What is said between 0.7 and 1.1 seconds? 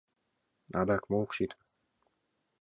Адак